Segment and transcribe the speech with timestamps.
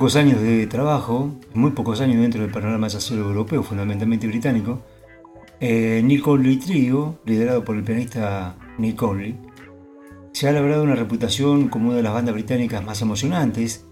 [0.00, 4.80] Pocos años de trabajo, muy pocos años dentro del panorama jazzero europeo, fundamentalmente británico,
[5.60, 9.36] eh, Neil Conley Trio, liderado por el pianista Neil Conley,
[10.32, 13.84] se ha logrado una reputación como una de las bandas británicas más emocionantes,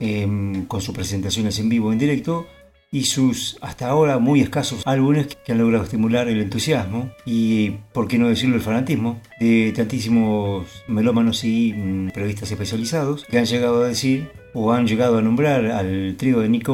[0.00, 2.46] em, con sus presentaciones en vivo en directo
[2.92, 8.08] y sus hasta ahora muy escasos álbumes que han logrado estimular el entusiasmo y, por
[8.08, 13.82] qué no decirlo, el fanatismo de tantísimos melómanos y mm, periodistas especializados que han llegado
[13.82, 16.66] a decir o han llegado a nombrar al trío de Nick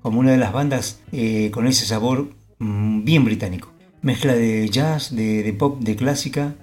[0.00, 3.72] como una de las bandas eh, con ese sabor mm, bien británico.
[4.00, 6.54] Mezcla de jazz, de, de pop, de clásica,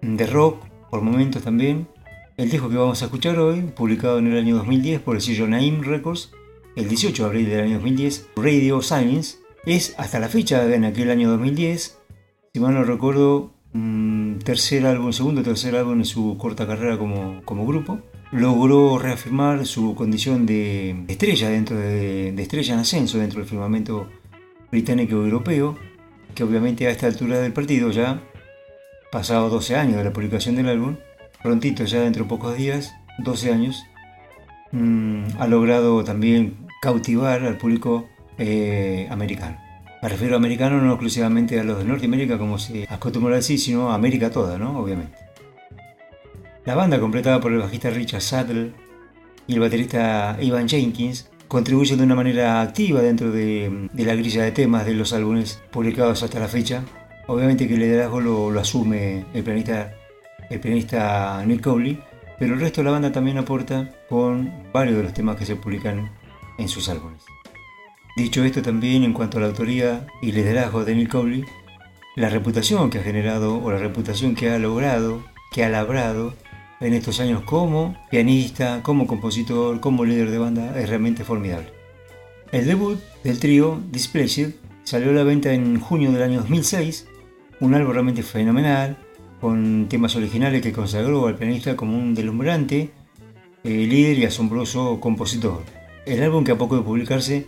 [0.00, 1.88] de rock, por momentos también.
[2.36, 5.48] El disco que vamos a escuchar hoy, publicado en el año 2010 por el sello
[5.48, 6.30] Naim Records,
[6.76, 11.10] el 18 de abril del año 2010, Radio Silence, es hasta la fecha, en aquel
[11.10, 11.98] año 2010,
[12.52, 16.98] si mal no recuerdo, un tercer álbum, segundo o tercer álbum en su corta carrera
[16.98, 17.98] como, como grupo.
[18.30, 24.08] Logró reafirmar su condición de estrella dentro de, de en ascenso dentro del firmamento
[24.70, 25.76] británico europeo,
[26.34, 28.22] que obviamente a esta altura del partido ya,
[29.12, 30.96] pasado 12 años de la publicación del álbum,
[31.42, 33.84] prontito ya dentro de pocos días, 12 años,
[34.72, 38.06] mmm, ha logrado también cautivar al público
[38.36, 39.56] eh, americano.
[40.02, 43.58] Me refiero a americano no exclusivamente a los de Norteamérica como se acostumbra a decir,
[43.58, 44.78] sino a América toda, ¿no?
[44.78, 45.16] Obviamente.
[46.66, 48.72] La banda, completada por el bajista Richard Saddle
[49.46, 54.42] y el baterista Ivan Jenkins, contribuye de una manera activa dentro de, de, la grilla
[54.42, 56.82] de temas de los álbumes publicados hasta la fecha.
[57.28, 59.94] Obviamente que el liderazgo lo, lo asume el pianista,
[60.50, 61.98] el pianista Nick Cowley,
[62.38, 65.56] pero el resto de la banda también aporta con varios de los temas que se
[65.56, 66.10] publican
[66.58, 67.22] en sus álbumes.
[68.16, 71.44] Dicho esto también en cuanto a la autoría y liderazgo de Neil Cowley,
[72.16, 76.34] la reputación que ha generado o la reputación que ha logrado, que ha labrado
[76.80, 81.72] en estos años como pianista, como compositor, como líder de banda es realmente formidable.
[82.52, 84.54] El debut del trío Displeased
[84.84, 87.08] salió a la venta en junio del año 2006,
[87.60, 88.96] un álbum realmente fenomenal,
[89.40, 92.90] con temas originales que consagró al pianista como un deslumbrante
[93.64, 95.62] eh, líder y asombroso compositor.
[96.06, 97.46] El álbum que a poco de publicarse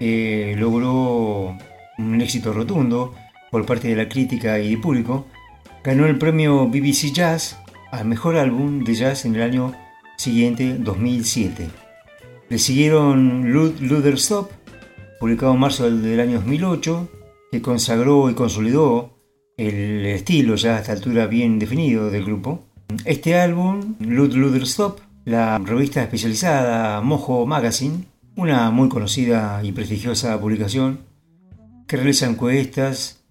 [0.00, 1.56] eh, logró
[1.98, 3.14] un éxito rotundo
[3.50, 5.26] por parte de la crítica y del público.
[5.84, 7.58] Ganó el premio BBC Jazz
[7.92, 9.74] al mejor álbum de jazz en el año
[10.16, 11.68] siguiente, 2007.
[12.48, 14.50] Le siguieron Luther Stop,
[15.20, 17.08] publicado en marzo del año 2008,
[17.52, 19.18] que consagró y consolidó
[19.58, 22.64] el estilo ya a esta altura bien definido del grupo.
[23.04, 28.04] Este álbum, Luther Stop, la revista especializada Mojo Magazine,
[28.36, 31.00] una muy conocida y prestigiosa publicación
[31.86, 33.24] que realiza encuestas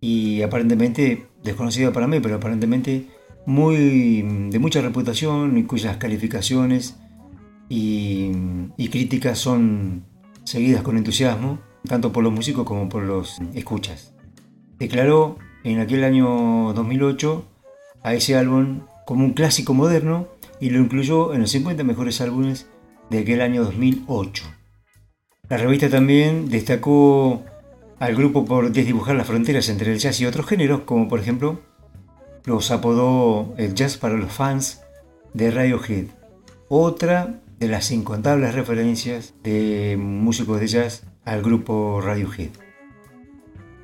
[0.00, 3.08] y aparentemente desconocida para mí, pero aparentemente
[3.46, 6.96] muy de mucha reputación y cuyas calificaciones
[7.68, 8.32] y,
[8.76, 10.04] y críticas son
[10.44, 14.14] seguidas con entusiasmo, tanto por los músicos como por los escuchas.
[14.78, 17.44] Declaró en aquel año 2008
[18.02, 20.28] a ese álbum como un clásico moderno
[20.60, 22.68] y lo incluyó en los 50 mejores álbumes
[23.10, 24.44] de aquel año 2008.
[25.48, 27.42] La revista también destacó
[27.98, 31.60] al grupo por desdibujar las fronteras entre el jazz y otros géneros, como por ejemplo
[32.44, 34.82] los apodó el jazz para los fans
[35.32, 36.06] de Radiohead,
[36.68, 42.50] otra de las incontables referencias de músicos de jazz al grupo Radiohead.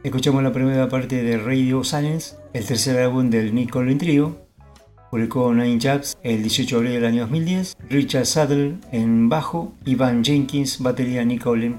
[0.03, 4.47] Escuchamos la primera parte de Radio Silence, el tercer álbum del Nick Collin Trio.
[5.11, 7.77] Publicó Nine Jabs el 18 de abril del año 2010.
[7.89, 11.79] Richard Saddle en bajo, Ivan Jenkins batería, Nick Collin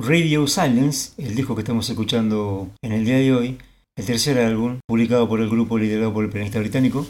[0.00, 3.58] Radio Silence, el disco que estamos escuchando en el día de hoy,
[3.96, 7.04] el tercer álbum, publicado por el grupo liderado por el pianista británico,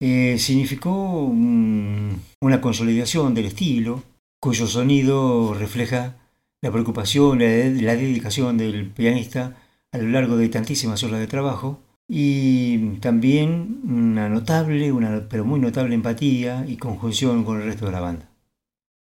[0.00, 4.04] eh, significó una consolidación del estilo,
[4.40, 6.14] cuyo sonido refleja
[6.62, 9.56] la preocupación, la, la dedicación del pianista
[9.90, 15.58] a lo largo de tantísimas horas de trabajo y también una notable, una, pero muy
[15.58, 18.33] notable empatía y conjunción con el resto de la banda.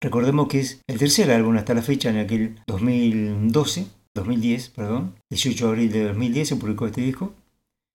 [0.02, 5.64] Recordemos que es el tercer álbum hasta la fecha en aquel 2012, 2010, perdón, 18
[5.64, 7.32] de abril de 2010 se publicó este disco.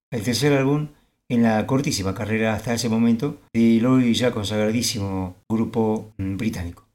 [0.09, 0.87] El tercer álbum
[1.27, 6.87] en la cortísima carrera hasta ese momento del hoy ya consagradísimo grupo mm, británico.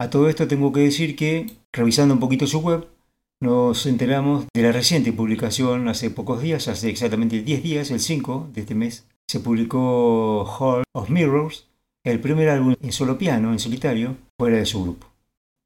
[0.00, 2.88] A todo esto tengo que decir que, revisando un poquito su web,
[3.42, 8.48] nos enteramos de la reciente publicación hace pocos días, hace exactamente 10 días, el 5
[8.54, 11.66] de este mes, se publicó Hall of Mirrors,
[12.02, 15.06] el primer álbum en solo piano, en solitario, fuera de su grupo.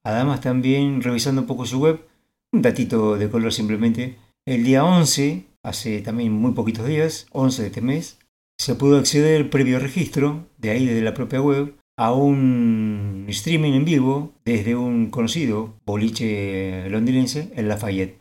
[0.04, 2.06] Además también revisando un poco su web,
[2.52, 7.68] un datito de color simplemente, el día 11, hace también muy poquitos días, 11 de
[7.68, 8.18] este mes,
[8.58, 13.84] se pudo acceder previo registro, de ahí desde la propia web, a un streaming en
[13.84, 18.18] vivo desde un conocido boliche londinense en Lafayette.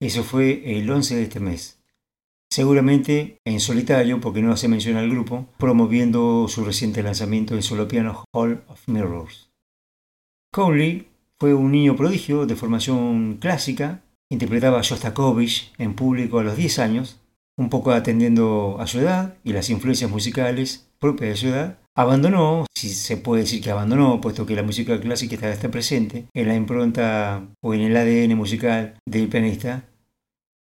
[0.00, 1.80] Eso fue el 11 de este mes.
[2.50, 7.86] Seguramente en solitario, porque no se menciona el grupo, promoviendo su reciente lanzamiento en solo
[7.86, 9.49] piano Hall of Mirrors.
[10.52, 11.06] Conley
[11.38, 16.80] fue un niño prodigio de formación clásica, interpretaba a Shostakovich en público a los 10
[16.80, 17.20] años,
[17.56, 21.78] un poco atendiendo a su edad y las influencias musicales propias de su edad.
[21.94, 26.26] Abandonó, si se puede decir que abandonó, puesto que la música clásica está, está presente
[26.34, 29.84] en la impronta o en el ADN musical del pianista,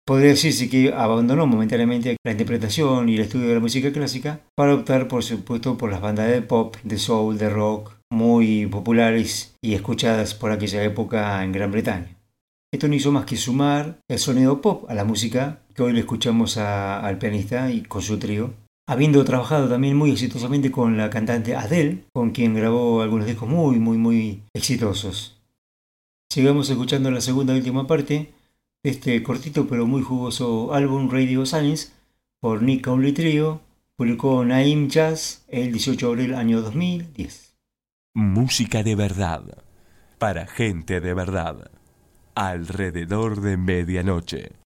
[0.05, 4.75] Podría decirse que abandonó momentáneamente la interpretación y el estudio de la música clásica para
[4.75, 9.73] optar, por supuesto, por las bandas de pop, de soul, de rock, muy populares y
[9.73, 12.15] escuchadas por aquella época en Gran Bretaña.
[12.71, 16.01] Esto no hizo más que sumar el sonido pop a la música que hoy le
[16.01, 18.53] escuchamos al pianista y con su trío,
[18.87, 23.79] habiendo trabajado también muy exitosamente con la cantante Adele, con quien grabó algunos discos muy,
[23.79, 25.41] muy, muy exitosos.
[26.31, 28.33] Sigamos escuchando la segunda y última parte
[28.85, 31.93] este cortito pero muy jugoso álbum Radio Science
[32.41, 33.61] por Nick Cowley Trio
[33.97, 37.52] publicó Naim Jazz el 18 de abril año 2010.
[38.15, 39.43] Música de verdad,
[40.19, 41.71] para gente de verdad,
[42.35, 44.62] alrededor de medianoche.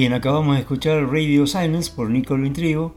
[0.00, 2.94] Bien, acabamos de escuchar Radio Silence por Nicole Intrigo,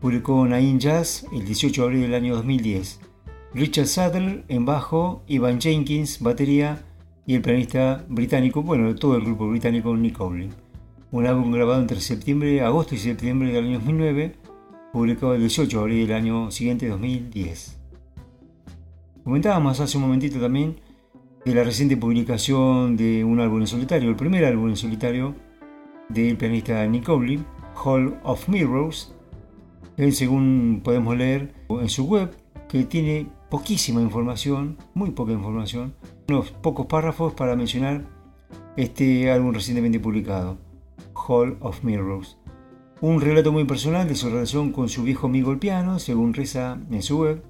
[0.00, 2.98] publicó Nine Jazz el 18 de abril del año 2010.
[3.52, 6.82] Richard Sadler en bajo, Ivan Jenkins batería
[7.26, 10.48] y el pianista británico, bueno, todo el grupo británico Nick Olin.
[11.10, 14.36] Un álbum grabado entre septiembre, agosto y septiembre del año 2009,
[14.94, 17.78] publicado el 18 de abril del año siguiente, 2010.
[19.24, 20.80] Comentábamos hace un momentito también
[21.44, 25.34] de la reciente publicación de un álbum en solitario, el primer álbum en solitario
[26.08, 29.14] del pianista Nick Hall of Mirrors,
[30.10, 32.30] según podemos leer en su web,
[32.68, 35.94] que tiene poquísima información, muy poca información,
[36.28, 38.04] unos pocos párrafos para mencionar
[38.76, 40.58] este álbum recientemente publicado,
[41.14, 42.38] Hall of Mirrors.
[43.00, 46.78] Un relato muy personal de su relación con su viejo amigo el piano, según reza
[46.90, 47.42] en su web.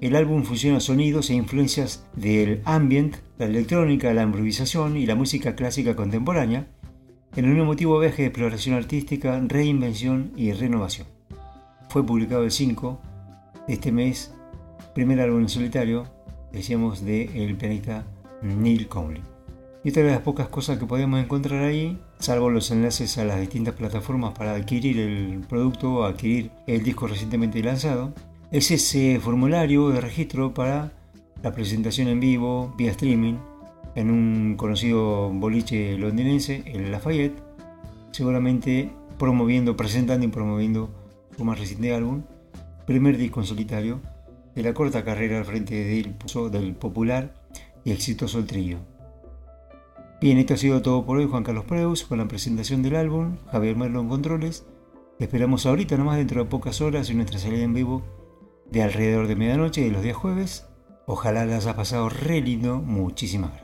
[0.00, 5.54] El álbum fusiona sonidos e influencias del ambient, la electrónica, la improvisación y la música
[5.54, 6.68] clásica contemporánea,
[7.36, 11.06] en un emotivo viaje de exploración artística, reinvención y renovación.
[11.88, 13.00] Fue publicado el 5
[13.66, 14.32] de este mes
[14.94, 16.06] primer álbum en solitario,
[16.52, 18.04] decíamos, de el pianista
[18.42, 19.22] Neil Conley.
[19.82, 23.40] Y otra de las pocas cosas que podemos encontrar ahí, salvo los enlaces a las
[23.40, 28.14] distintas plataformas para adquirir el producto o adquirir el disco recientemente lanzado,
[28.50, 30.92] es ese formulario de registro para
[31.42, 33.34] la presentación en vivo vía streaming
[33.94, 37.42] en un conocido boliche londinense, el Lafayette,
[38.10, 40.90] seguramente promoviendo, presentando y promoviendo
[41.36, 42.22] su más reciente álbum,
[42.86, 44.00] primer disco en solitario,
[44.54, 47.34] de la corta carrera al frente del, popular
[47.84, 48.78] y exitoso trío.
[50.20, 53.36] Bien, esto ha sido todo por hoy, Juan Carlos Preus, con la presentación del álbum,
[53.50, 54.64] Javier Merlo en controles.
[55.18, 58.02] esperamos ahorita, nomás dentro de pocas horas, en nuestra salida en vivo
[58.70, 60.66] de alrededor de medianoche de los días jueves.
[61.06, 62.80] Ojalá las haya pasado re lindo.
[62.80, 63.63] Muchísimas gracias.